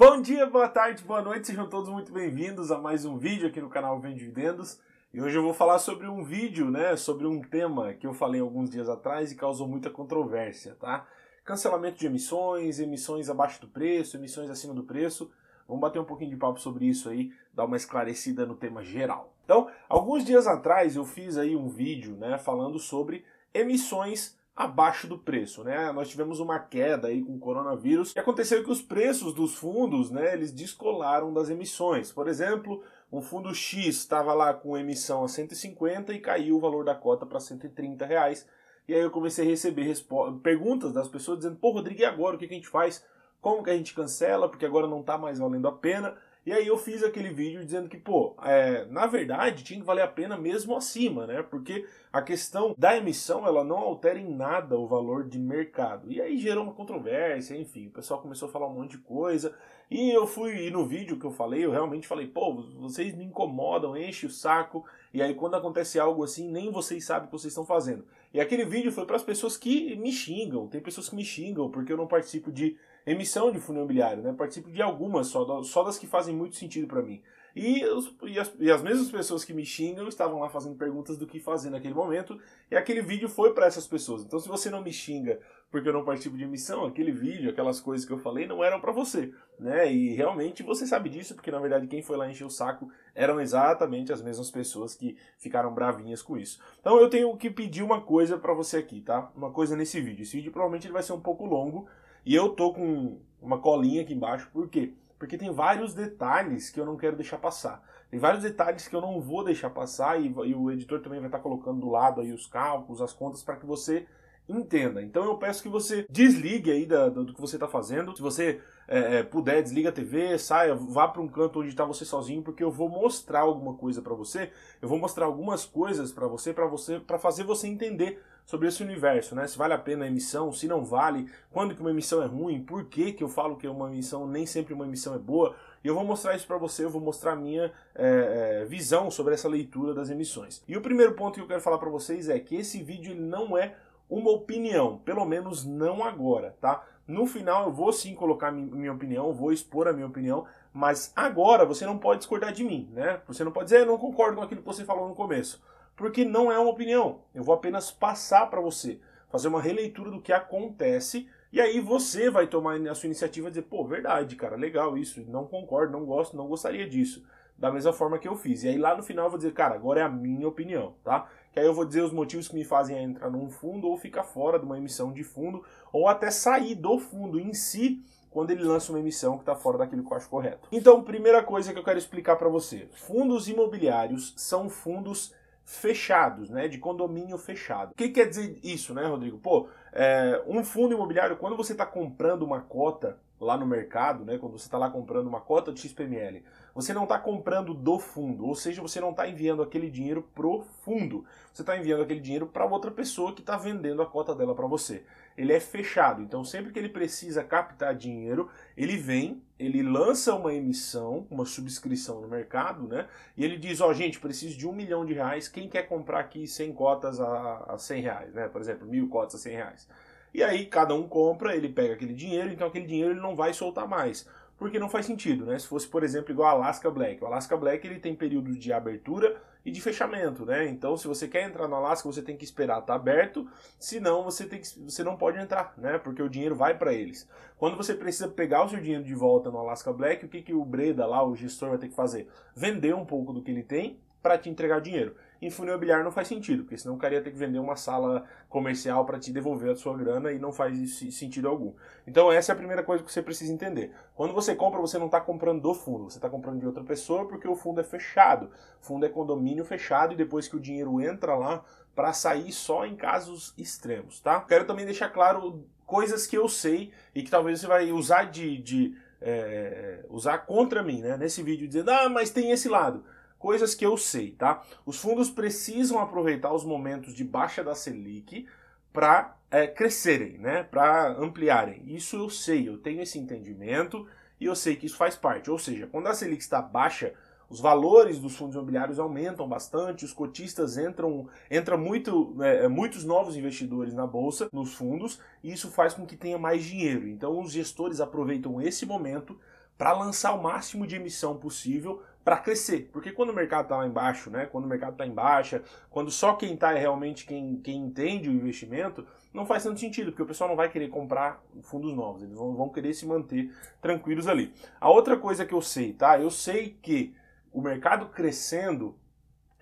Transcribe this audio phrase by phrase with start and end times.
[0.00, 3.60] Bom dia, boa tarde, boa noite, sejam todos muito bem-vindos a mais um vídeo aqui
[3.60, 4.80] no canal Vem Dividendos.
[5.12, 8.40] E hoje eu vou falar sobre um vídeo, né, sobre um tema que eu falei
[8.40, 11.06] alguns dias atrás e causou muita controvérsia, tá?
[11.44, 15.30] Cancelamento de emissões, emissões abaixo do preço, emissões acima do preço.
[15.68, 19.34] Vamos bater um pouquinho de papo sobre isso aí, dar uma esclarecida no tema geral.
[19.44, 23.22] Então, alguns dias atrás eu fiz aí um vídeo, né, falando sobre
[23.52, 25.90] emissões abaixo do preço, né?
[25.92, 30.10] Nós tivemos uma queda aí com o coronavírus e aconteceu que os preços dos fundos,
[30.10, 32.12] né, eles descolaram das emissões.
[32.12, 32.82] Por exemplo,
[33.12, 37.24] um fundo X estava lá com emissão a 150 e caiu o valor da cota
[37.24, 38.46] para 130 reais.
[38.86, 39.94] E aí eu comecei a receber
[40.42, 42.36] perguntas das pessoas dizendo, pô, Rodrigo, e agora?
[42.36, 43.04] O que, a gente faz?
[43.40, 44.48] Como que a gente cancela?
[44.48, 46.16] Porque agora não está mais valendo a pena.
[46.44, 50.02] E aí eu fiz aquele vídeo dizendo que, pô, é, na verdade tinha que valer
[50.02, 51.42] a pena mesmo acima, né?
[51.42, 56.10] Porque a questão da emissão, ela não altera em nada o valor de mercado.
[56.10, 59.54] E aí gerou uma controvérsia, enfim, o pessoal começou a falar um monte de coisa.
[59.90, 63.24] E eu fui, e no vídeo que eu falei, eu realmente falei, pô, vocês me
[63.24, 64.84] incomodam, enche o saco.
[65.12, 68.06] E aí quando acontece algo assim, nem vocês sabem o que vocês estão fazendo.
[68.32, 70.68] E aquele vídeo foi para as pessoas que me xingam.
[70.68, 72.78] Tem pessoas que me xingam porque eu não participo de
[73.10, 74.32] emissão de fundo imobiliário, né?
[74.32, 77.22] Participo de algumas só, só das que fazem muito sentido para mim.
[77.54, 81.16] E, os, e, as, e, as, mesmas pessoas que me xingam estavam lá fazendo perguntas
[81.16, 82.38] do que fazer naquele momento,
[82.70, 84.22] e aquele vídeo foi para essas pessoas.
[84.22, 87.80] Então, se você não me xinga porque eu não participo de emissão, aquele vídeo, aquelas
[87.80, 89.92] coisas que eu falei não eram para você, né?
[89.92, 93.40] E realmente você sabe disso, porque na verdade quem foi lá encher o saco eram
[93.40, 96.60] exatamente as mesmas pessoas que ficaram bravinhas com isso.
[96.80, 99.30] Então, eu tenho que pedir uma coisa para você aqui, tá?
[99.34, 100.22] Uma coisa nesse vídeo.
[100.22, 101.88] Esse vídeo provavelmente ele vai ser um pouco longo,
[102.24, 104.92] e eu tô com uma colinha aqui embaixo, por quê?
[105.18, 107.82] Porque tem vários detalhes que eu não quero deixar passar.
[108.10, 111.28] Tem vários detalhes que eu não vou deixar passar e, e o editor também vai
[111.28, 114.06] estar colocando do lado aí os cálculos, as contas para que você
[114.48, 115.02] entenda.
[115.02, 118.14] Então eu peço que você desligue aí da, do, do que você está fazendo.
[118.16, 121.84] Se você é, é, puder, desliga a TV, saia, vá para um canto onde está
[121.84, 124.50] você sozinho, porque eu vou mostrar alguma coisa para você.
[124.82, 128.82] Eu vou mostrar algumas coisas para você, para você, para fazer você entender sobre esse
[128.82, 129.46] universo, né?
[129.46, 132.62] Se vale a pena a emissão, se não vale, quando que uma emissão é ruim,
[132.62, 135.54] por que que eu falo que uma emissão nem sempre uma emissão é boa.
[135.82, 139.10] E eu vou mostrar isso para você, eu vou mostrar a minha é, é, visão
[139.10, 140.62] sobre essa leitura das emissões.
[140.68, 143.20] E o primeiro ponto que eu quero falar para vocês é que esse vídeo ele
[143.20, 143.74] não é
[144.08, 146.84] uma opinião, pelo menos não agora, tá?
[147.06, 151.64] No final eu vou sim colocar minha opinião, vou expor a minha opinião, mas agora
[151.64, 153.20] você não pode discordar de mim, né?
[153.26, 155.62] Você não pode dizer, eu não concordo com aquilo que você falou no começo,
[156.00, 157.20] porque não é uma opinião.
[157.34, 158.98] Eu vou apenas passar para você,
[159.30, 163.50] fazer uma releitura do que acontece, e aí você vai tomar a sua iniciativa e
[163.50, 167.22] dizer, pô, verdade, cara, legal isso, não concordo, não gosto, não gostaria disso
[167.58, 168.64] da mesma forma que eu fiz.
[168.64, 171.28] E aí lá no final eu vou dizer, cara, agora é a minha opinião, tá?
[171.52, 174.24] Que aí eu vou dizer os motivos que me fazem entrar num fundo ou ficar
[174.24, 175.62] fora de uma emissão de fundo,
[175.92, 179.76] ou até sair do fundo em si quando ele lança uma emissão que está fora
[179.76, 180.68] daquilo que eu acho correto.
[180.72, 185.34] Então, primeira coisa que eu quero explicar para você: fundos imobiliários são fundos
[185.76, 187.92] fechados, né, de condomínio fechado.
[187.92, 189.38] O que quer dizer isso, né, Rodrigo?
[189.38, 194.36] Pô, é, um fundo imobiliário, quando você está comprando uma cota lá no mercado, né,
[194.36, 196.42] quando você está lá comprando uma cota de XPML,
[196.74, 200.62] você não está comprando do fundo, ou seja, você não está enviando aquele dinheiro pro
[200.82, 204.54] fundo, você está enviando aquele dinheiro para outra pessoa que está vendendo a cota dela
[204.54, 205.02] para você.
[205.36, 210.52] Ele é fechado, então sempre que ele precisa captar dinheiro, ele vem, ele lança uma
[210.52, 213.08] emissão, uma subscrição no mercado, né?
[213.36, 216.20] E ele diz, ó, oh, gente, preciso de um milhão de reais, quem quer comprar
[216.20, 218.48] aqui 100 cotas a, a 100 reais, né?
[218.48, 219.88] Por exemplo, mil cotas a 100 reais.
[220.32, 223.52] E aí cada um compra, ele pega aquele dinheiro, então aquele dinheiro ele não vai
[223.52, 224.28] soltar mais.
[224.60, 225.58] Porque não faz sentido, né?
[225.58, 227.24] Se fosse, por exemplo, igual Alaska Black.
[227.24, 230.68] O Alaska Black ele tem período de abertura e de fechamento, né?
[230.68, 233.48] Então, se você quer entrar no Alaska, você tem que esperar estar tá aberto,
[233.78, 235.96] senão você tem que, você não pode entrar, né?
[235.96, 237.26] Porque o dinheiro vai para eles.
[237.56, 240.52] Quando você precisa pegar o seu dinheiro de volta no Alaska Black, o que que
[240.52, 242.28] o Breda lá, o gestor vai ter que fazer?
[242.54, 245.16] Vender um pouco do que ele tem para te entregar dinheiro.
[245.40, 247.74] Em fundo imobiliário não faz sentido, porque senão o cara ia ter que vender uma
[247.74, 251.72] sala comercial para te devolver a sua grana e não faz sentido algum.
[252.06, 253.90] Então essa é a primeira coisa que você precisa entender.
[254.14, 257.26] Quando você compra, você não está comprando do fundo, você está comprando de outra pessoa
[257.26, 258.50] porque o fundo é fechado.
[258.82, 261.64] O fundo é condomínio fechado e depois que o dinheiro entra lá,
[261.94, 264.40] para sair só em casos extremos, tá?
[264.40, 268.58] Quero também deixar claro coisas que eu sei e que talvez você vai usar de,
[268.58, 271.16] de é, usar contra mim, né?
[271.16, 273.04] Nesse vídeo dizendo, ah, mas tem esse lado
[273.40, 274.62] coisas que eu sei, tá?
[274.86, 278.46] Os fundos precisam aproveitar os momentos de baixa da Selic
[278.92, 280.62] para é, crescerem, né?
[280.62, 281.82] Para ampliarem.
[281.86, 284.06] Isso eu sei, eu tenho esse entendimento
[284.38, 285.50] e eu sei que isso faz parte.
[285.50, 287.14] Ou seja, quando a Selic está baixa,
[287.48, 293.36] os valores dos fundos imobiliários aumentam bastante, os cotistas entram, entra muito, é, muitos novos
[293.36, 297.08] investidores na bolsa, nos fundos, e isso faz com que tenha mais dinheiro.
[297.08, 299.36] Então os gestores aproveitam esse momento
[299.80, 302.90] para lançar o máximo de emissão possível para crescer.
[302.92, 306.10] Porque quando o mercado está lá embaixo, né, quando o mercado está em baixa, quando
[306.10, 310.22] só quem está é realmente quem, quem entende o investimento, não faz tanto sentido, porque
[310.22, 314.26] o pessoal não vai querer comprar fundos novos, eles vão, vão querer se manter tranquilos
[314.26, 314.52] ali.
[314.80, 316.20] A outra coisa que eu sei, tá?
[316.20, 317.14] Eu sei que
[317.52, 318.96] o mercado crescendo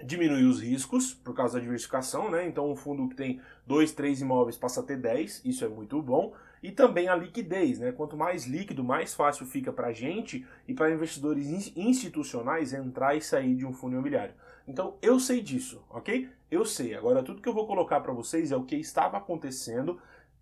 [0.02, 2.46] diminui os riscos por causa da diversificação, né?
[2.46, 6.00] Então um fundo que tem dois, três imóveis passa a ter 10, isso é muito
[6.00, 6.34] bom.
[6.62, 7.92] E também a liquidez, né?
[7.92, 13.20] Quanto mais líquido, mais fácil fica para a gente e para investidores institucionais entrar e
[13.20, 14.34] sair de um fundo imobiliário.
[14.66, 16.28] Então eu sei disso, ok?
[16.50, 16.94] Eu sei.
[16.94, 20.00] Agora tudo que eu vou colocar para vocês é o que estava acontecendo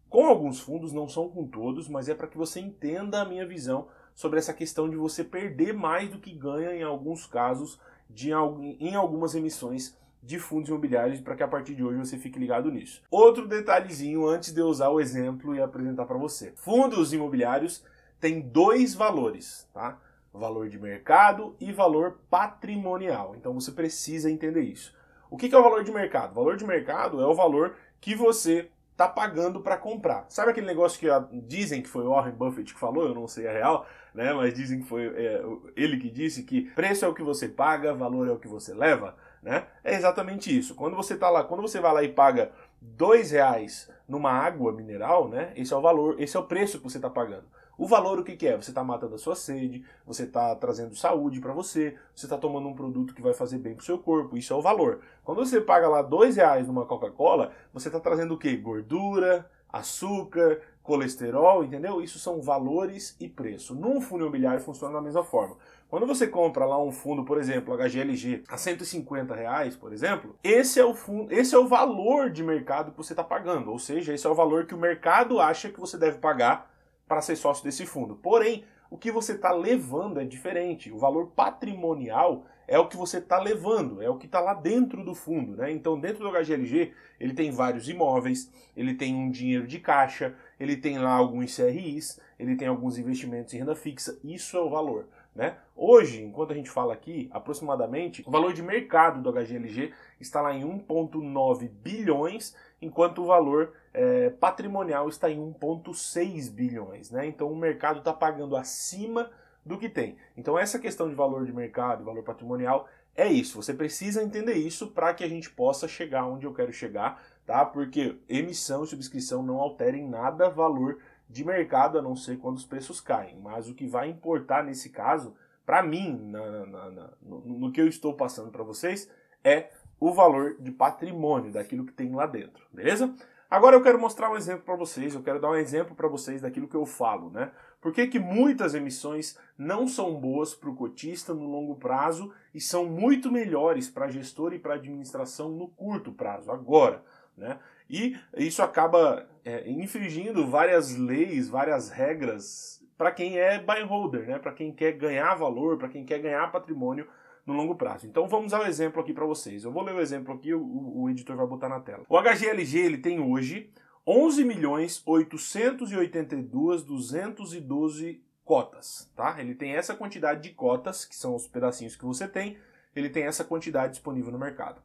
[0.08, 3.46] com alguns fundos, não são com todos, mas é para que você entenda a minha
[3.46, 7.78] visão sobre essa questão de você perder mais do que ganha em alguns casos
[8.08, 12.38] de, em algumas emissões de fundos imobiliários para que a partir de hoje você fique
[12.38, 13.00] ligado nisso.
[13.10, 16.52] Outro detalhezinho antes de eu usar o exemplo e apresentar para você.
[16.56, 17.84] Fundos imobiliários
[18.20, 20.00] têm dois valores, tá?
[20.34, 23.34] Valor de mercado e valor patrimonial.
[23.36, 24.92] Então você precisa entender isso.
[25.30, 26.32] O que é o valor de mercado?
[26.32, 30.26] O valor de mercado é o valor que você está pagando para comprar.
[30.28, 31.06] Sabe aquele negócio que
[31.46, 34.32] dizem que foi o Warren Buffett que falou, eu não sei a real, né?
[34.32, 35.44] Mas dizem que foi é,
[35.76, 38.72] ele que disse que preço é o que você paga, valor é o que você
[38.74, 39.14] leva,
[39.46, 39.64] né?
[39.84, 40.74] É exatamente isso.
[40.74, 42.50] Quando você tá lá, quando você vai lá e paga
[42.82, 45.52] dois reais numa água mineral, né?
[45.54, 47.44] Esse é o valor, esse é o preço que você está pagando.
[47.78, 48.56] O valor o que, que é?
[48.56, 52.66] Você está matando a sua sede, você está trazendo saúde para você, você está tomando
[52.66, 54.36] um produto que vai fazer bem para o seu corpo.
[54.36, 55.00] Isso é o valor.
[55.22, 58.56] Quando você paga lá dois reais numa Coca-Cola, você está trazendo o quê?
[58.56, 62.00] Gordura, açúcar, colesterol, entendeu?
[62.00, 63.74] Isso são valores e preço.
[63.74, 65.56] Num fundo imobiliário funciona da mesma forma.
[65.88, 70.78] Quando você compra lá um fundo, por exemplo, HGLG, a 150 reais, por exemplo, esse
[70.78, 73.70] é o fundo, esse é o valor de mercado que você está pagando.
[73.70, 76.72] Ou seja, esse é o valor que o mercado acha que você deve pagar
[77.06, 78.16] para ser sócio desse fundo.
[78.16, 80.92] Porém, o que você está levando é diferente.
[80.92, 85.04] O valor patrimonial é o que você está levando, é o que está lá dentro
[85.04, 85.56] do fundo.
[85.56, 85.70] Né?
[85.70, 90.76] Então, dentro do HGLG, ele tem vários imóveis, ele tem um dinheiro de caixa, ele
[90.76, 94.18] tem lá alguns CRIs, ele tem alguns investimentos em renda fixa.
[94.24, 95.06] Isso é o valor.
[95.36, 95.54] Né?
[95.76, 100.54] Hoje, enquanto a gente fala aqui, aproximadamente, o valor de mercado do HGLG está lá
[100.54, 107.10] em 1,9 bilhões, enquanto o valor é, patrimonial está em 1,6 bilhões.
[107.10, 107.26] Né?
[107.26, 109.30] Então o mercado está pagando acima
[109.62, 110.16] do que tem.
[110.36, 113.60] Então essa questão de valor de mercado, valor patrimonial, é isso.
[113.60, 117.64] Você precisa entender isso para que a gente possa chegar onde eu quero chegar, tá?
[117.64, 120.98] Porque emissão e subscrição não alterem nada valor
[121.28, 123.38] de mercado, a não ser quando os preços caem.
[123.40, 125.34] Mas o que vai importar nesse caso,
[125.64, 129.10] para mim, na, na, na, no, no que eu estou passando para vocês,
[129.42, 133.14] é o valor de patrimônio daquilo que tem lá dentro, beleza?
[133.48, 136.42] Agora eu quero mostrar um exemplo para vocês, eu quero dar um exemplo para vocês
[136.42, 137.52] daquilo que eu falo, né?
[137.80, 142.60] Por que, que muitas emissões não são boas para o cotista no longo prazo e
[142.60, 147.04] são muito melhores para gestor e para administração no curto prazo, agora,
[147.36, 147.58] né?
[147.88, 154.38] E isso acaba é, infringindo várias leis, várias regras para quem é buy holder, né?
[154.38, 157.06] Para quem quer ganhar valor, para quem quer ganhar patrimônio
[157.44, 158.06] no longo prazo.
[158.06, 159.64] Então vamos ao exemplo aqui para vocês.
[159.64, 162.04] Eu vou ler o exemplo aqui, o, o, editor vai botar na tela.
[162.08, 163.70] O HGLG ele tem hoje
[164.06, 169.36] 11 milhões 882 212 cotas, tá?
[169.40, 172.56] Ele tem essa quantidade de cotas, que são os pedacinhos que você tem,
[172.94, 174.80] ele tem essa quantidade disponível no mercado.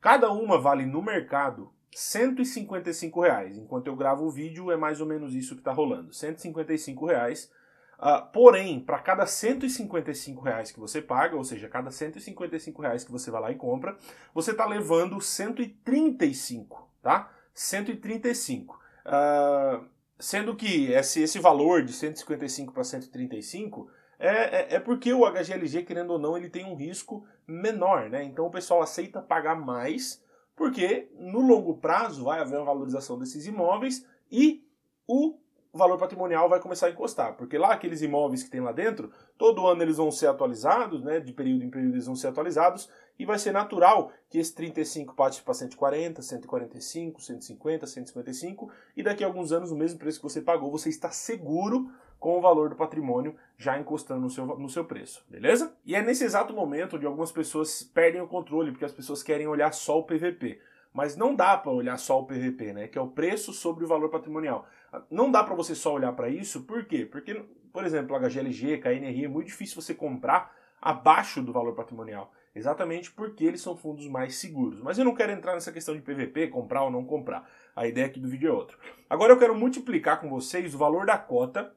[0.00, 3.56] Cada uma vale no mercado 155 reais.
[3.56, 6.12] Enquanto eu gravo o vídeo, é mais ou menos isso que está rolando.
[6.12, 7.50] 155 reais.
[7.98, 13.12] Uh, porém, para cada 155 reais que você paga, ou seja, cada 155 reais que
[13.12, 13.96] você vai lá e compra,
[14.34, 17.32] você está levando 135, tá?
[17.54, 18.78] 135.
[19.06, 19.84] Uh,
[20.18, 25.82] sendo que esse, esse valor de 155 para 135 é, é, é, porque o HGLG,
[25.82, 28.22] querendo ou não, ele tem um risco menor, né?
[28.24, 30.23] Então o pessoal aceita pagar mais
[30.56, 34.64] porque no longo prazo vai haver uma valorização desses imóveis e
[35.06, 35.36] o
[35.74, 39.66] valor patrimonial vai começar a encostar, porque lá aqueles imóveis que tem lá dentro, todo
[39.66, 43.26] ano eles vão ser atualizados, né, de período em período eles vão ser atualizados, e
[43.26, 49.26] vai ser natural que esse 35 passe para 140, 145, 150, 155, e daqui a
[49.26, 52.76] alguns anos o mesmo preço que você pagou, você está seguro com o valor do
[52.76, 55.76] patrimônio já encostando no seu, no seu preço, beleza?
[55.84, 59.46] E é nesse exato momento onde algumas pessoas perdem o controle, porque as pessoas querem
[59.46, 60.60] olhar só o PVP.
[60.92, 62.88] Mas não dá para olhar só o PVP, né?
[62.88, 64.64] Que é o preço sobre o valor patrimonial.
[65.10, 67.04] Não dá para você só olhar para isso, por quê?
[67.04, 72.32] Porque, por exemplo, HGLG, KNRI, é muito difícil você comprar abaixo do valor patrimonial.
[72.54, 74.80] Exatamente porque eles são fundos mais seguros.
[74.80, 77.48] Mas eu não quero entrar nessa questão de PVP, comprar ou não comprar.
[77.74, 78.76] A ideia aqui do vídeo é outra.
[79.10, 81.74] Agora eu quero multiplicar com vocês o valor da cota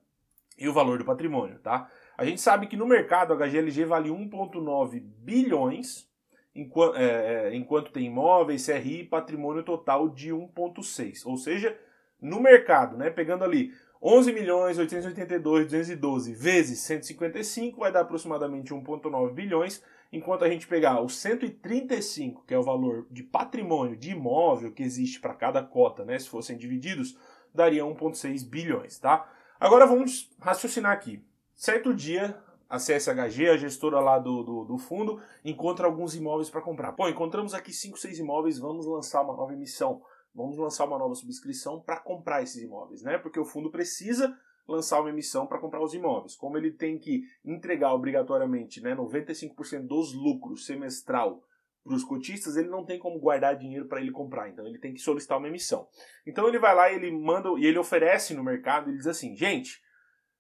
[0.58, 1.90] e o valor do patrimônio, tá?
[2.18, 6.10] A gente sabe que no mercado a HGLG vale 1,9 bilhões,
[6.56, 11.26] enquanto, é, é, enquanto tem imóveis, CRI e patrimônio total de 1,6.
[11.26, 11.78] Ou seja,
[12.20, 13.72] no mercado, né, pegando ali
[14.02, 21.02] 11 milhões 882 212 vezes 155 vai dar aproximadamente 1,9 bilhões, enquanto a gente pegar
[21.02, 26.04] o 135, que é o valor de patrimônio de imóvel que existe para cada cota,
[26.06, 27.18] né, se fossem divididos,
[27.54, 29.30] daria 1,6 bilhões, tá?
[29.60, 31.24] Agora vamos raciocinar aqui.
[31.56, 32.38] Certo dia,
[32.70, 36.94] a CSHG, a gestora lá do, do, do fundo, encontra alguns imóveis para comprar.
[36.94, 40.02] Pô, encontramos aqui 5, 6 imóveis, vamos lançar uma nova emissão
[40.38, 43.18] vamos lançar uma nova subscrição para comprar esses imóveis, né?
[43.18, 44.38] Porque o fundo precisa
[44.68, 46.36] lançar uma emissão para comprar os imóveis.
[46.36, 51.42] Como ele tem que entregar obrigatoriamente né, 95% dos lucros semestral
[51.88, 54.50] para os cotistas, ele não tem como guardar dinheiro para ele comprar.
[54.50, 55.88] Então ele tem que solicitar uma emissão.
[56.26, 59.36] Então ele vai lá e ele manda e ele oferece no mercado, ele diz assim,
[59.36, 59.82] gente,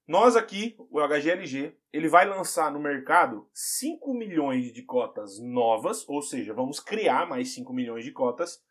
[0.08, 6.22] nós aqui, o HGLG, ele vai lançar no mercado 5 milhões de cotas novas, ou
[6.22, 8.62] seja, vamos criar mais 5 milhões de cotas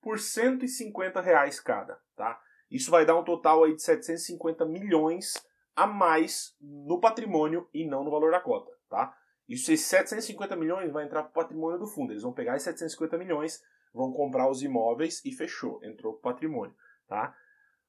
[0.00, 2.40] por 150 reais cada, tá?
[2.70, 5.34] Isso vai dar um total aí de 750 milhões
[5.74, 9.14] a mais no patrimônio e não no valor da cota, tá?
[9.48, 12.12] Esses 750 milhões vai entrar para o patrimônio do fundo.
[12.12, 13.62] Eles vão pegar esses 750 milhões,
[13.94, 16.74] vão comprar os imóveis e fechou, entrou para o patrimônio,
[17.06, 17.34] tá?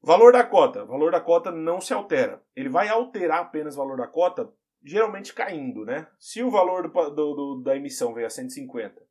[0.02, 0.86] Valor da cota.
[0.86, 2.42] Valor da cota não se altera.
[2.56, 4.52] Ele vai alterar apenas o valor da cota,
[4.84, 6.08] geralmente caindo, né?
[6.20, 9.06] Se o valor do, do, do, da emissão veio a 150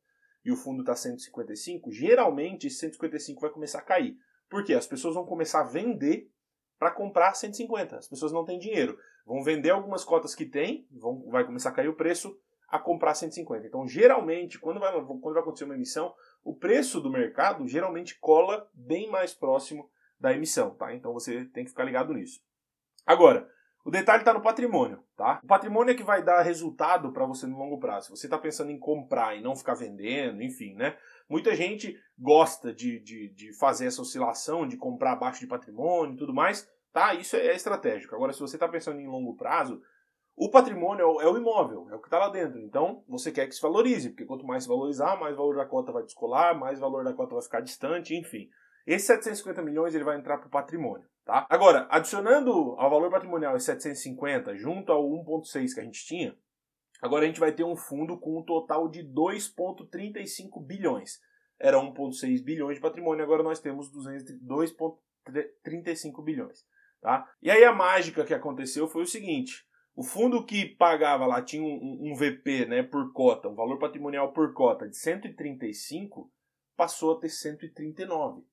[0.45, 4.17] e o fundo está 155, geralmente esse 155 vai começar a cair.
[4.49, 4.73] Por quê?
[4.73, 6.31] As pessoas vão começar a vender
[6.79, 7.97] para comprar 150.
[7.97, 8.97] As pessoas não têm dinheiro.
[9.27, 12.33] Vão vender algumas cotas que tem, vão, vai começar a cair o preço
[12.69, 13.67] a comprar 150.
[13.67, 18.69] Então, geralmente, quando vai, quando vai acontecer uma emissão, o preço do mercado geralmente cola
[18.73, 20.93] bem mais próximo da emissão, tá?
[20.93, 22.41] Então você tem que ficar ligado nisso.
[23.05, 23.49] Agora,
[23.85, 25.39] o detalhe está no patrimônio, tá?
[25.43, 28.15] O patrimônio é que vai dar resultado para você no longo prazo.
[28.15, 30.97] Você está pensando em comprar e não ficar vendendo, enfim, né?
[31.29, 36.17] Muita gente gosta de, de, de fazer essa oscilação, de comprar abaixo de patrimônio e
[36.17, 37.13] tudo mais, tá?
[37.13, 38.15] Isso é, é estratégico.
[38.15, 39.79] Agora, se você está pensando em longo prazo,
[40.35, 42.59] o patrimônio é o, é imóvel, é o que está lá dentro.
[42.59, 45.91] Então, você quer que se valorize, porque quanto mais se valorizar, mais valor da cota
[45.91, 48.49] vai descolar, mais valor da cota vai ficar distante, enfim.
[48.85, 51.07] Esse 750 milhões ele vai entrar para o patrimônio.
[51.23, 51.45] Tá?
[51.49, 56.35] Agora, adicionando ao valor patrimonial esse 750 junto ao 1,6 que a gente tinha,
[56.99, 61.21] agora a gente vai ter um fundo com um total de 2,35 bilhões.
[61.59, 66.65] Era 1,6 bilhões de patrimônio, agora nós temos 2,35 bilhões.
[67.01, 67.29] Tá?
[67.41, 71.63] E aí a mágica que aconteceu foi o seguinte: o fundo que pagava lá tinha
[71.63, 76.31] um, um VP né, por cota, um valor patrimonial por cota de 135,
[76.75, 78.43] passou a ter 139.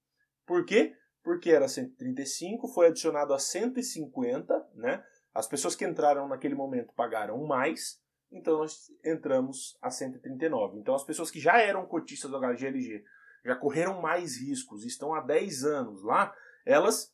[0.47, 0.95] Por quê?
[1.25, 5.03] porque era 135, foi adicionado a 150, né?
[5.33, 7.99] As pessoas que entraram naquele momento pagaram mais,
[8.31, 10.79] então nós entramos a 139.
[10.79, 13.03] Então as pessoas que já eram cotistas do HGLG,
[13.45, 16.33] já correram mais riscos, estão há 10 anos lá,
[16.65, 17.13] elas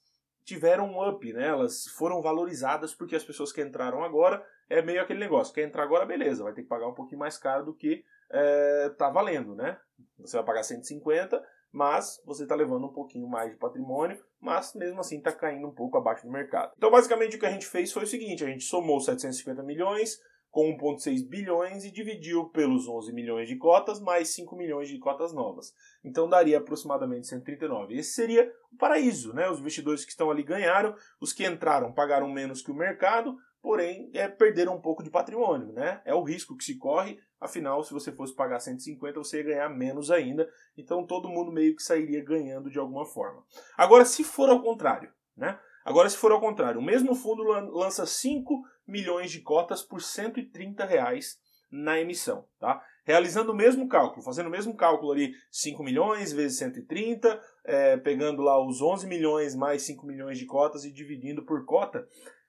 [0.50, 1.46] tiveram um up, né?
[1.46, 5.84] Elas foram valorizadas porque as pessoas que entraram agora é meio aquele negócio, quer entrar
[5.84, 9.54] agora, beleza, vai ter que pagar um pouquinho mais caro do que é, tá valendo,
[9.54, 9.78] né?
[10.18, 11.40] Você vai pagar 150,
[11.72, 15.74] mas você está levando um pouquinho mais de patrimônio, mas mesmo assim está caindo um
[15.74, 16.72] pouco abaixo do mercado.
[16.76, 20.20] Então, basicamente, o que a gente fez foi o seguinte: a gente somou 750 milhões
[20.50, 25.32] com 1,6 bilhões e dividiu pelos 11 milhões de cotas mais 5 milhões de cotas
[25.32, 25.72] novas.
[26.04, 27.96] Então daria aproximadamente 139.
[27.96, 29.48] Esse seria o paraíso, né?
[29.48, 34.10] Os investidores que estão ali ganharam, os que entraram pagaram menos que o mercado, porém
[34.12, 36.00] é, perderam um pouco de patrimônio, né?
[36.04, 39.68] É o risco que se corre, afinal, se você fosse pagar 150, você ia ganhar
[39.68, 43.44] menos ainda, então todo mundo meio que sairia ganhando de alguma forma.
[43.76, 45.58] Agora, se for ao contrário, né?
[45.84, 50.84] Agora, se for ao contrário, o mesmo fundo lança 5 milhões de cotas por 130
[50.84, 51.38] reais
[51.70, 52.82] na emissão, tá?
[53.04, 58.42] Realizando o mesmo cálculo, fazendo o mesmo cálculo ali, 5 milhões vezes 130, é, pegando
[58.42, 62.06] lá os 11 milhões mais 5 milhões de cotas e dividindo por cota,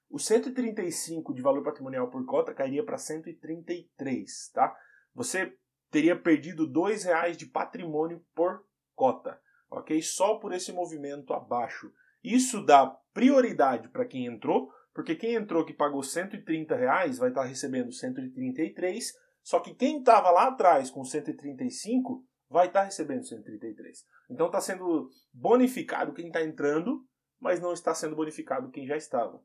[0.09, 4.75] o 135 de valor patrimonial por cota cairia para 133, tá?
[5.13, 5.55] Você
[5.89, 10.01] teria perdido R$ reais de patrimônio por cota, ok?
[10.01, 11.91] Só por esse movimento abaixo.
[12.23, 17.41] Isso dá prioridade para quem entrou, porque quem entrou que pagou 130 reais vai estar
[17.41, 23.25] tá recebendo 133, só que quem estava lá atrás com 135 vai estar tá recebendo
[23.25, 24.05] 133.
[24.29, 27.05] Então está sendo bonificado quem está entrando,
[27.39, 29.41] mas não está sendo bonificado quem já estava.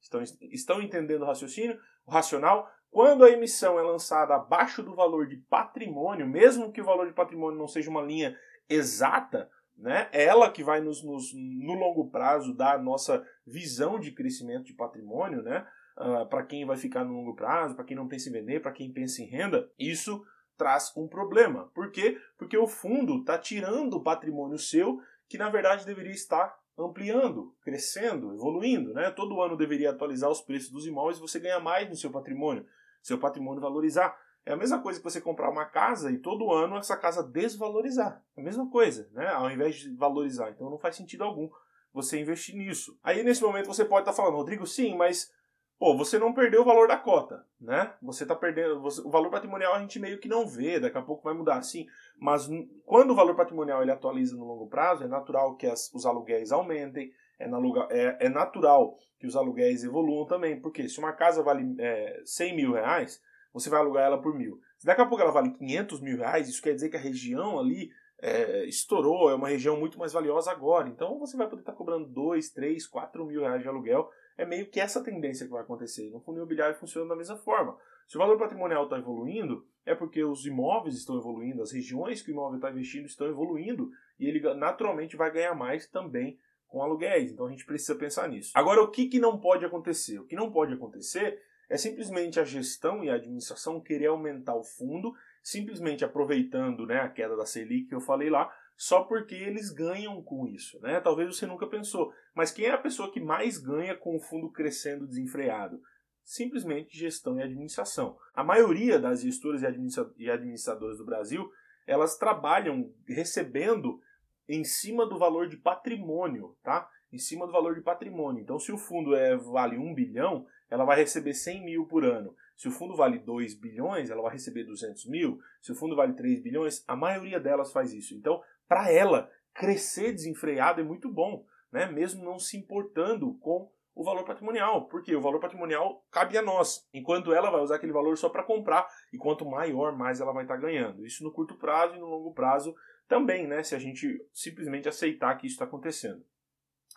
[0.00, 1.78] Estão, estão entendendo o raciocínio?
[2.06, 2.70] O racional?
[2.90, 7.12] Quando a emissão é lançada abaixo do valor de patrimônio, mesmo que o valor de
[7.12, 12.10] patrimônio não seja uma linha exata, né, é ela que vai nos, nos, no longo
[12.10, 15.66] prazo dar a nossa visão de crescimento de patrimônio, né?
[15.98, 18.72] uh, para quem vai ficar no longo prazo, para quem não pensa em vender, para
[18.72, 20.24] quem pensa em renda, isso
[20.56, 21.70] traz um problema.
[21.74, 22.18] Por quê?
[22.36, 28.32] Porque o fundo está tirando o patrimônio seu que na verdade deveria estar ampliando, crescendo,
[28.32, 29.10] evoluindo, né?
[29.10, 32.64] Todo ano deveria atualizar os preços dos imóveis e você ganhar mais no seu patrimônio,
[33.02, 34.16] seu patrimônio valorizar.
[34.48, 38.24] É a mesma coisa que você comprar uma casa e todo ano essa casa desvalorizar.
[38.34, 39.28] É a mesma coisa, né?
[39.28, 40.48] Ao invés de valorizar.
[40.48, 41.50] Então não faz sentido algum
[41.92, 42.98] você investir nisso.
[43.04, 45.30] Aí nesse momento você pode estar falando, Rodrigo, sim, mas
[45.78, 47.92] pô, você não perdeu o valor da cota, né?
[48.00, 48.80] Você está perdendo.
[48.80, 51.60] Você, o valor patrimonial a gente meio que não vê, daqui a pouco vai mudar,
[51.60, 51.86] sim.
[52.16, 52.48] Mas
[52.86, 56.52] quando o valor patrimonial ele atualiza no longo prazo, é natural que as, os aluguéis
[56.52, 57.58] aumentem, é, na,
[57.90, 60.58] é, é, natural que os aluguéis evoluam também.
[60.58, 63.20] Porque se uma casa vale é, 100 mil reais,
[63.52, 64.60] você vai alugar ela por mil.
[64.78, 67.58] Se daqui a pouco ela vale 500 mil reais, isso quer dizer que a região
[67.58, 67.90] ali
[68.20, 70.88] é, estourou, é uma região muito mais valiosa agora.
[70.88, 74.70] Então você vai poder estar cobrando 2, 3, 4 mil reais de aluguel é meio
[74.70, 76.08] que essa tendência que vai acontecer.
[76.10, 77.76] No fundo imobiliário funciona da mesma forma.
[78.06, 82.30] Se o valor patrimonial está evoluindo, é porque os imóveis estão evoluindo, as regiões que
[82.30, 86.38] o imóvel está investindo estão evoluindo e ele naturalmente vai ganhar mais também
[86.68, 87.32] com aluguéis.
[87.32, 88.52] Então a gente precisa pensar nisso.
[88.54, 90.18] Agora, o que, que não pode acontecer?
[90.20, 94.64] O que não pode acontecer é simplesmente a gestão e a administração querer aumentar o
[94.64, 99.70] fundo, simplesmente aproveitando né, a queda da Selic que eu falei lá, só porque eles
[99.70, 101.00] ganham com isso, né?
[101.00, 104.50] Talvez você nunca pensou, mas quem é a pessoa que mais ganha com o fundo
[104.52, 105.82] crescendo desenfreado?
[106.22, 108.16] Simplesmente gestão e administração.
[108.32, 111.50] A maioria das gestoras e administradoras do Brasil,
[111.88, 114.00] elas trabalham recebendo
[114.48, 116.88] em cima do valor de patrimônio, tá?
[117.12, 118.42] Em cima do valor de patrimônio.
[118.42, 122.34] Então, se o fundo é, vale 1 bilhão, ela vai receber 100 mil por ano.
[122.56, 125.40] Se o fundo vale 2 bilhões, ela vai receber 200 mil.
[125.62, 128.14] Se o fundo vale 3 bilhões, a maioria delas faz isso.
[128.14, 131.86] Então, para ela, crescer desenfreado é muito bom, né?
[131.86, 136.86] mesmo não se importando com o valor patrimonial, porque o valor patrimonial cabe a nós,
[136.94, 140.44] enquanto ela vai usar aquele valor só para comprar, e quanto maior, mais ela vai
[140.44, 141.04] estar tá ganhando.
[141.04, 142.76] Isso no curto prazo e no longo prazo
[143.08, 143.64] também, né?
[143.64, 146.24] Se a gente simplesmente aceitar que isso está acontecendo.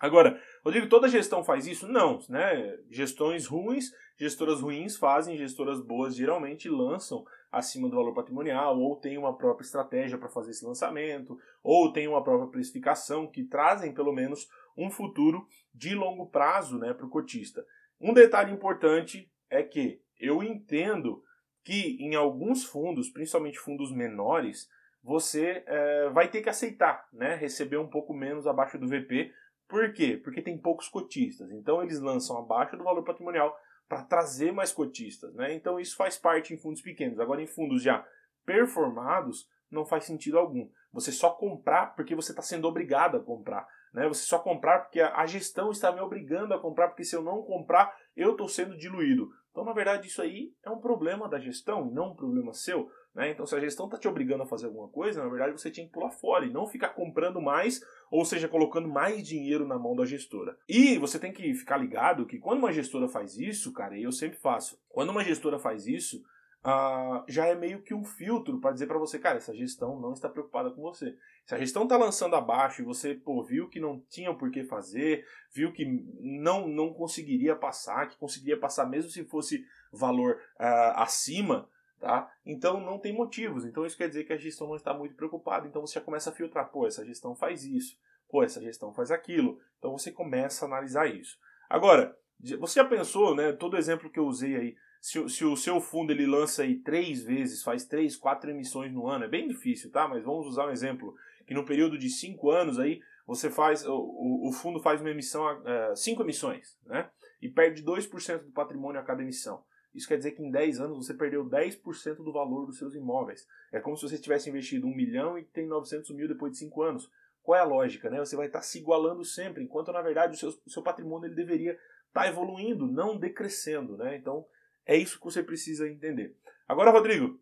[0.02, 1.88] Agora, Rodrigo, toda gestão faz isso?
[1.88, 2.76] Não, né?
[2.90, 9.18] Gestões ruins, gestoras ruins fazem, gestoras boas geralmente lançam acima do valor patrimonial, ou tem
[9.18, 14.12] uma própria estratégia para fazer esse lançamento, ou tem uma própria precificação que trazem pelo
[14.12, 17.64] menos um futuro de longo prazo né, para o cotista.
[18.00, 21.24] Um detalhe importante é que eu entendo
[21.64, 24.68] que em alguns fundos, principalmente fundos menores,
[25.04, 29.32] você é, vai ter que aceitar, né, receber um pouco menos abaixo do VP.
[29.72, 30.20] Por quê?
[30.22, 31.50] Porque tem poucos cotistas.
[31.50, 33.58] Então eles lançam abaixo do valor patrimonial
[33.88, 35.56] para trazer mais cotistas, né?
[35.56, 37.22] Então isso faz parte em fundos pequenos.
[37.22, 38.06] Agora em fundos já
[38.46, 40.70] performados não faz sentido algum.
[40.92, 44.10] Você só comprar porque você está sendo obrigado a comprar, né?
[44.10, 47.42] Você só comprar porque a gestão está me obrigando a comprar porque se eu não
[47.42, 49.30] comprar eu estou sendo diluído.
[49.52, 52.92] Então na verdade isso aí é um problema da gestão, não um problema seu.
[53.14, 53.32] Né?
[53.32, 55.86] Então, se a gestão está te obrigando a fazer alguma coisa, na verdade você tinha
[55.86, 59.96] que pular fora e não ficar comprando mais, ou seja, colocando mais dinheiro na mão
[59.96, 60.58] da gestora.
[60.68, 64.12] E você tem que ficar ligado que quando uma gestora faz isso, cara, e eu
[64.12, 66.24] sempre faço, quando uma gestora faz isso,
[66.64, 70.14] Uh, já é meio que um filtro para dizer para você, cara, essa gestão não
[70.14, 71.18] está preocupada com você.
[71.44, 74.64] Se a gestão está lançando abaixo e você pô, viu que não tinha por que
[74.64, 75.84] fazer, viu que
[76.20, 81.68] não, não conseguiria passar, que conseguiria passar mesmo se fosse valor uh, acima,
[82.02, 82.28] Tá?
[82.44, 83.64] Então não tem motivos.
[83.64, 85.68] Então isso quer dizer que a gestão não está muito preocupada.
[85.68, 87.96] Então você já começa a filtrar, pô, essa gestão faz isso,
[88.28, 89.60] pô, essa gestão faz aquilo.
[89.78, 91.38] Então você começa a analisar isso.
[91.70, 92.18] Agora,
[92.60, 93.54] você já pensou, né?
[93.54, 97.24] Todo exemplo que eu usei aí, se, se o seu fundo ele lança aí três
[97.24, 100.08] vezes, faz três, quatro emissões no ano, é bem difícil, tá?
[100.08, 101.14] Mas vamos usar um exemplo
[101.46, 105.44] que no período de cinco anos aí você faz o, o fundo faz uma emissão,
[105.44, 107.12] uh, cinco emissões, né?
[107.40, 109.64] E perde 2% do patrimônio a cada emissão.
[109.94, 113.48] Isso quer dizer que em 10 anos você perdeu 10% do valor dos seus imóveis.
[113.72, 116.82] É como se você tivesse investido 1 milhão e tem 900 mil depois de 5
[116.82, 117.12] anos.
[117.44, 118.10] Qual é a lógica?
[118.10, 118.20] Né?
[118.20, 121.36] Você vai estar se igualando sempre, enquanto na verdade o seu, o seu patrimônio ele
[121.36, 121.78] deveria
[122.08, 123.98] estar evoluindo, não decrescendo.
[123.98, 124.16] Né?
[124.16, 124.46] Então
[124.86, 126.36] é isso que você precisa entender.
[126.68, 127.40] Agora, Rodrigo,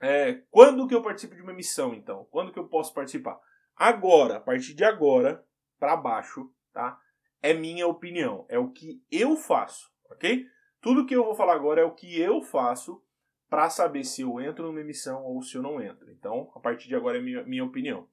[0.00, 2.26] é, quando que eu participo de uma emissão, então?
[2.30, 3.40] Quando que eu posso participar?
[3.74, 5.44] Agora, a partir de agora,
[5.78, 7.00] para baixo, tá?
[7.40, 10.46] É minha opinião, é o que eu faço, ok?
[10.80, 13.02] Tudo que eu vou falar agora é o que eu faço
[13.48, 16.10] para saber se eu entro numa emissão ou se eu não entro.
[16.10, 18.06] Então, a partir de agora é minha, minha opinião.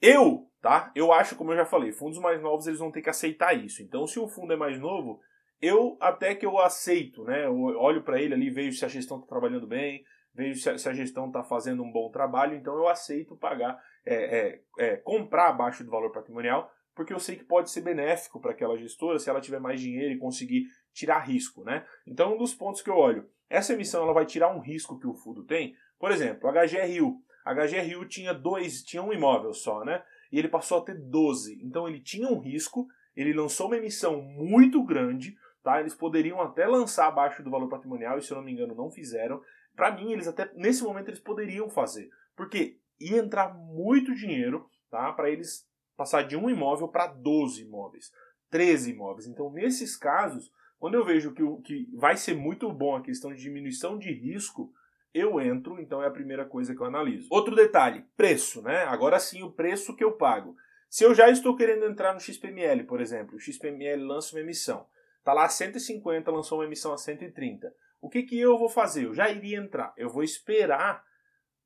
[0.00, 0.90] Eu, tá?
[0.96, 3.82] Eu acho, como eu já falei, fundos mais novos eles vão ter que aceitar isso.
[3.82, 5.20] Então, se o fundo é mais novo,
[5.60, 7.46] eu até que eu aceito, né?
[7.46, 10.02] Eu olho para ele ali, vejo se a gestão está trabalhando bem,
[10.34, 14.60] vejo se a, gestão está fazendo um bom trabalho, então eu aceito pagar, é, é,
[14.78, 18.76] é, comprar abaixo do valor patrimonial porque eu sei que pode ser benéfico para aquela
[18.76, 21.86] gestora se ela tiver mais dinheiro e conseguir tirar risco, né?
[22.06, 25.06] Então, um dos pontos que eu olho, essa emissão ela vai tirar um risco que
[25.06, 25.76] o fundo tem.
[25.98, 27.20] Por exemplo, a HGRU.
[27.44, 30.02] A HGRU tinha dois, tinha um imóvel só, né?
[30.30, 31.60] E ele passou a ter 12.
[31.62, 35.80] Então ele tinha um risco, ele lançou uma emissão muito grande, tá?
[35.80, 38.90] Eles poderiam até lançar abaixo do valor patrimonial, e se eu não me engano não
[38.90, 39.42] fizeram.
[39.76, 45.12] Para mim, eles até nesse momento eles poderiam fazer, porque ia entrar muito dinheiro, tá?
[45.12, 48.12] Para eles passar de um imóvel para 12 imóveis,
[48.50, 49.26] 13 imóveis.
[49.26, 50.50] Então, nesses casos,
[50.82, 54.74] quando eu vejo que, que vai ser muito bom a questão de diminuição de risco,
[55.14, 57.28] eu entro, então é a primeira coisa que eu analiso.
[57.30, 58.82] Outro detalhe, preço, né?
[58.86, 60.56] Agora sim, o preço que eu pago.
[60.90, 64.84] Se eu já estou querendo entrar no XPML, por exemplo, o XPML lança uma emissão,
[65.22, 67.72] tá lá 150, lançou uma emissão a 130.
[68.00, 69.04] O que que eu vou fazer?
[69.04, 69.94] Eu já iria entrar.
[69.96, 71.04] Eu vou esperar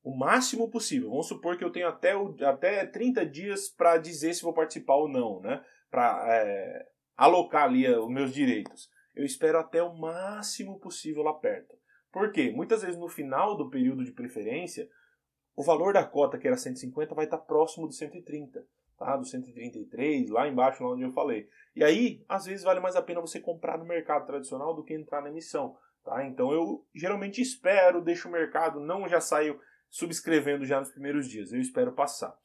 [0.03, 1.09] o máximo possível.
[1.09, 2.13] Vamos supor que eu tenho até,
[2.45, 5.65] até 30 dias para dizer se vou participar ou não, né?
[5.89, 6.85] Para é,
[7.17, 8.95] alocar ali eh, os meus direitos.
[9.17, 11.75] Eu espero até o máximo possível lá perto.
[12.11, 12.51] Por quê?
[12.51, 14.87] Muitas vezes no final do período de preferência,
[15.55, 18.63] o valor da cota, que era 150, vai estar próximo do 130,
[18.95, 19.17] tá?
[19.17, 21.49] Do 133, lá embaixo, lá onde eu falei.
[21.75, 24.93] E aí, às vezes, vale mais a pena você comprar no mercado tradicional do que
[24.93, 26.23] entrar na emissão, tá?
[26.27, 31.51] Então eu geralmente espero, deixo o mercado, não já saio subscrevendo já nos primeiros dias.
[31.51, 32.37] Eu espero passar.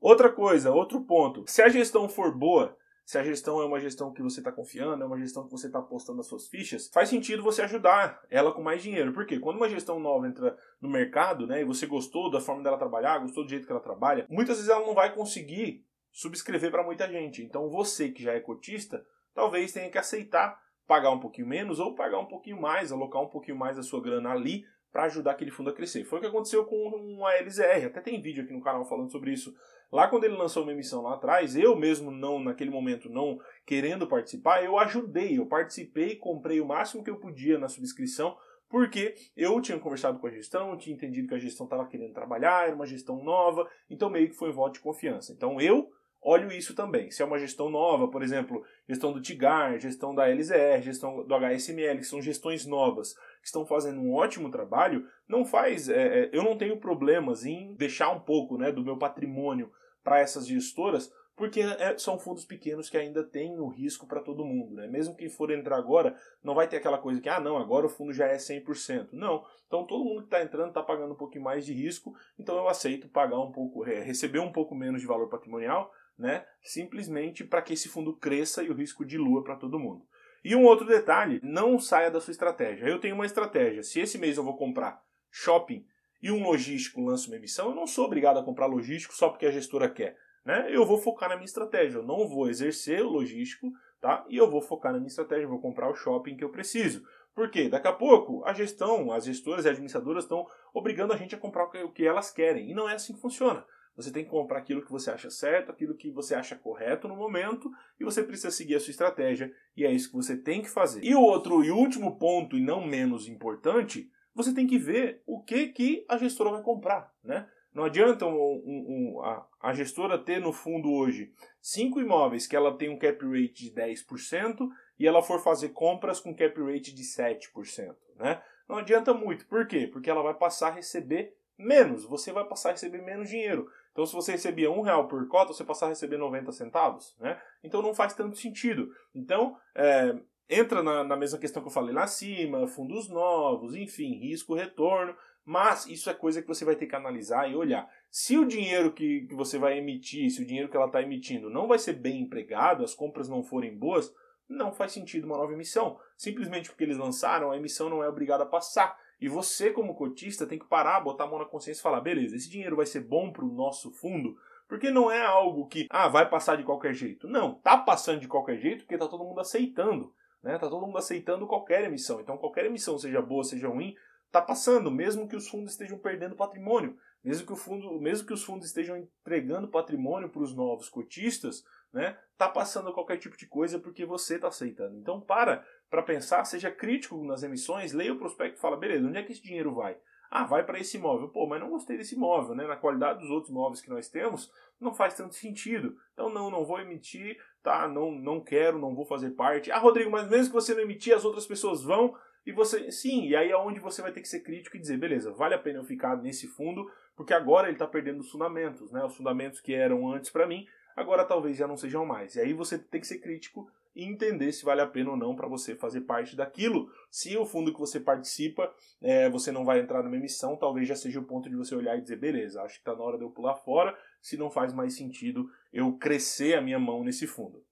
[0.00, 1.44] Outra coisa, outro ponto.
[1.48, 5.02] Se a gestão for boa, se a gestão é uma gestão que você está confiando,
[5.02, 8.52] é uma gestão que você está apostando as suas fichas, faz sentido você ajudar ela
[8.52, 9.12] com mais dinheiro.
[9.12, 9.38] Por quê?
[9.38, 13.18] Quando uma gestão nova entra no mercado, né, e você gostou da forma dela trabalhar,
[13.18, 17.08] gostou do jeito que ela trabalha, muitas vezes ela não vai conseguir subscrever para muita
[17.08, 17.42] gente.
[17.42, 21.94] Então você que já é cotista, talvez tenha que aceitar pagar um pouquinho menos ou
[21.94, 25.50] pagar um pouquinho mais, alocar um pouquinho mais da sua grana ali para ajudar aquele
[25.50, 26.04] fundo a crescer.
[26.04, 27.86] Foi o que aconteceu com a LZR.
[27.86, 29.54] Até tem vídeo aqui no canal falando sobre isso.
[29.92, 34.06] Lá quando ele lançou uma emissão lá atrás, eu mesmo não naquele momento não querendo
[34.06, 38.34] participar, eu ajudei, eu participei, comprei o máximo que eu podia na subscrição,
[38.70, 42.66] porque eu tinha conversado com a gestão, tinha entendido que a gestão estava querendo trabalhar,
[42.66, 45.30] era uma gestão nova, então meio que foi um voto de confiança.
[45.30, 45.90] Então eu
[46.22, 47.10] olho isso também.
[47.10, 51.34] Se é uma gestão nova, por exemplo, gestão do TIGAR, gestão da LZR, gestão do
[51.34, 55.90] HSML, que são gestões novas, que estão fazendo um ótimo trabalho, não faz.
[55.90, 59.70] É, é, eu não tenho problemas em deixar um pouco né, do meu patrimônio
[60.02, 64.44] para essas gestoras, porque é, são fundos pequenos que ainda têm o risco para todo
[64.44, 64.74] mundo.
[64.74, 64.86] Né?
[64.86, 67.90] Mesmo quem for entrar agora, não vai ter aquela coisa que, ah, não, agora o
[67.90, 69.08] fundo já é 100%.
[69.12, 69.44] Não.
[69.66, 72.68] Então todo mundo que está entrando está pagando um pouquinho mais de risco, então eu
[72.68, 76.44] aceito pagar um pouco, é, receber um pouco menos de valor patrimonial, né?
[76.62, 80.06] simplesmente para que esse fundo cresça e o risco dilua para todo mundo.
[80.44, 82.86] E um outro detalhe, não saia da sua estratégia.
[82.86, 83.82] Eu tenho uma estratégia.
[83.82, 85.86] Se esse mês eu vou comprar shopping
[86.22, 89.46] e um logístico lança uma emissão, eu não sou obrigado a comprar logístico só porque
[89.46, 90.16] a gestora quer.
[90.44, 90.68] Né?
[90.70, 91.98] Eu vou focar na minha estratégia.
[91.98, 94.24] Eu não vou exercer o logístico, tá?
[94.28, 97.04] E eu vou focar na minha estratégia, vou comprar o shopping que eu preciso.
[97.34, 97.68] Por quê?
[97.68, 101.64] Daqui a pouco a gestão, as gestoras e administradoras estão obrigando a gente a comprar
[101.64, 102.70] o que elas querem.
[102.70, 103.64] E não é assim que funciona.
[103.94, 107.16] Você tem que comprar aquilo que você acha certo, aquilo que você acha correto no
[107.16, 110.70] momento, e você precisa seguir a sua estratégia, e é isso que você tem que
[110.70, 111.04] fazer.
[111.04, 115.42] E o outro e último ponto, e não menos importante, você tem que ver o
[115.42, 117.48] que, que a gestora vai comprar, né?
[117.74, 122.54] Não adianta um, um, um, a, a, gestora ter no fundo hoje cinco imóveis que
[122.54, 124.68] ela tem um cap rate de 10%
[124.98, 127.96] e ela for fazer compras com cap rate de 7%.
[128.16, 128.42] Né?
[128.68, 129.46] Não adianta muito.
[129.46, 129.88] Por quê?
[129.90, 132.04] Porque ela vai passar a receber menos.
[132.04, 133.66] Você vai passar a receber menos dinheiro.
[133.92, 137.40] Então, se você recebia um real por cota, você passar a receber 90 centavos, né?
[137.62, 138.90] Então, não faz tanto sentido.
[139.14, 140.14] Então, é,
[140.48, 145.14] entra na, na, mesma questão que eu falei lá acima, fundos novos, enfim, risco, retorno,
[145.44, 147.88] mas isso é coisa que você vai ter que analisar e olhar.
[148.10, 151.50] Se o dinheiro que, que você vai emitir, se o dinheiro que ela está emitindo
[151.50, 154.12] não vai ser bem empregado, as compras não forem boas,
[154.48, 155.98] não faz sentido uma nova emissão.
[156.16, 158.96] Simplesmente porque eles lançaram, a emissão não é obrigada a passar.
[159.20, 162.36] E você, como cotista, tem que parar, botar a mão na consciência e falar: beleza,
[162.36, 164.36] esse dinheiro vai ser bom para o nosso fundo,
[164.68, 167.28] porque não é algo que, ah, vai passar de qualquer jeito.
[167.28, 170.12] Não, tá passando de qualquer jeito porque tá todo mundo aceitando.
[170.42, 170.58] Né?
[170.58, 172.20] Tá todo mundo aceitando qualquer emissão.
[172.20, 173.94] Então, qualquer emissão, seja boa, seja ruim,
[174.30, 176.96] tá passando, mesmo que os fundos estejam perdendo patrimônio.
[177.22, 181.64] Mesmo que, o fundo, mesmo que os fundos estejam entregando patrimônio para os novos cotistas,
[181.92, 184.96] né, tá passando qualquer tipo de coisa porque você está aceitando.
[184.96, 189.18] Então para para pensar, seja crítico nas emissões, leia o prospecto e fala, beleza, onde
[189.18, 189.94] é que esse dinheiro vai?
[190.30, 191.28] Ah, vai para esse imóvel.
[191.28, 192.66] Pô, mas não gostei desse imóvel, né?
[192.66, 194.50] Na qualidade dos outros imóveis que nós temos,
[194.82, 195.96] não faz tanto sentido.
[196.12, 197.88] Então não, não vou emitir, tá?
[197.88, 199.70] Não, não quero, não vou fazer parte.
[199.70, 202.14] Ah, Rodrigo, mas mesmo que você não emitir, as outras pessoas vão
[202.44, 204.98] e você, sim, e aí é onde você vai ter que ser crítico e dizer,
[204.98, 208.90] beleza, vale a pena eu ficar nesse fundo, porque agora ele está perdendo os fundamentos,
[208.90, 209.04] né?
[209.04, 210.66] Os fundamentos que eram antes para mim,
[210.96, 212.34] agora talvez já não sejam mais.
[212.34, 215.34] E aí você tem que ser crítico e entender se vale a pena ou não
[215.34, 216.90] para você fazer parte daquilo.
[217.10, 220.96] Se o fundo que você participa, é, você não vai entrar numa emissão, talvez já
[220.96, 223.24] seja o ponto de você olhar e dizer, beleza, acho que está na hora de
[223.24, 227.62] eu pular fora, se não faz mais sentido eu crescer a minha mão nesse fundo.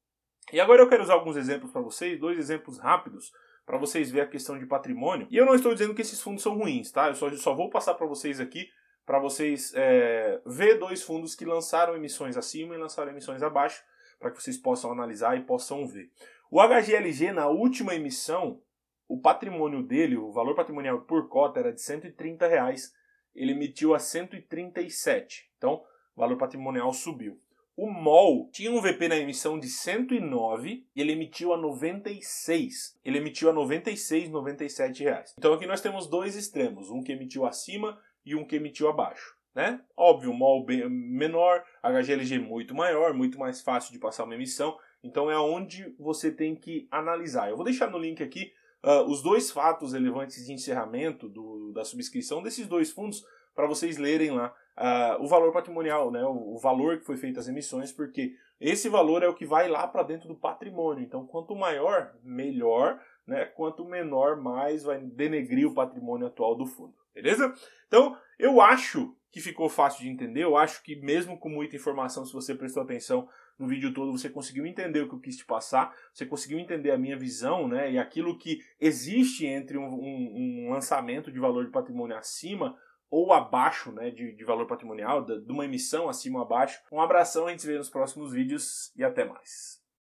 [0.53, 3.33] E agora eu quero usar alguns exemplos para vocês, dois exemplos rápidos,
[3.65, 5.27] para vocês verem a questão de patrimônio.
[5.31, 7.09] E eu não estou dizendo que esses fundos são ruins, tá?
[7.09, 8.69] Eu só, só vou passar para vocês aqui
[9.11, 13.83] para vocês é, ver dois fundos que lançaram emissões acima e lançaram emissões abaixo
[14.21, 16.11] para que vocês possam analisar e possam ver.
[16.51, 18.61] O HGLG, na última emissão,
[19.09, 22.93] o patrimônio dele, o valor patrimonial por cota era de 130 reais,
[23.35, 25.51] ele emitiu a 137.
[25.57, 25.83] Então,
[26.15, 27.41] o valor patrimonial subiu.
[27.77, 32.99] O MOL tinha um VP na emissão de 109 e ele emitiu a 96.
[33.03, 35.35] Ele emitiu a 96, 97 reais.
[35.39, 39.40] Então aqui nós temos dois extremos, um que emitiu acima e um que emitiu abaixo
[39.61, 39.81] né?
[39.95, 44.79] Óbvio, MOL bem menor, HGLG muito maior, muito mais fácil de passar uma emissão.
[45.05, 47.51] Então é onde você tem que analisar.
[47.51, 51.85] Eu vou deixar no link aqui uh, os dois fatos relevantes de encerramento do, da
[51.85, 53.23] subscrição desses dois fundos
[53.55, 56.25] para vocês lerem lá uh, o valor patrimonial, né?
[56.25, 59.69] O, o, valor que foi feito as emissões, porque esse valor é o que vai
[59.69, 61.05] lá para dentro do patrimônio.
[61.05, 63.45] Então, quanto maior, melhor, né?
[63.45, 66.95] Quanto menor, mais vai denegrir o patrimônio atual do fundo.
[67.15, 67.53] Beleza?
[67.87, 70.43] Então, eu acho que ficou fácil de entender.
[70.43, 74.29] Eu acho que mesmo com muita informação, se você prestou atenção no vídeo todo, você
[74.29, 77.93] conseguiu entender o que eu quis te passar, você conseguiu entender a minha visão, né?
[77.93, 82.77] E aquilo que existe entre um, um, um lançamento de valor de patrimônio acima
[83.11, 86.81] ou abaixo, né, de, de valor patrimonial, de, de uma emissão acima ou abaixo.
[86.93, 89.80] Um abração, a gente se vê nos próximos vídeos e até mais.